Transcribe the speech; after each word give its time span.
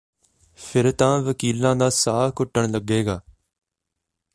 ਫਿਰ 0.59 0.91
ਤਾਂ 0.91 1.21
ਵਕੀਲਾਂ 1.21 1.75
ਦਾ 1.75 1.89
ਸਾਹ 1.89 2.29
ਘੁੱਟਣ 2.39 2.71
ਲਗੇਗਾ 2.71 3.19